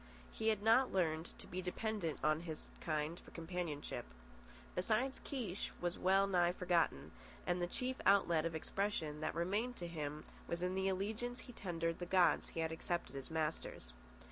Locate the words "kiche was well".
5.23-6.25